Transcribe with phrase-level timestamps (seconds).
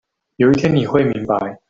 [0.37, 1.59] 有一天你會明白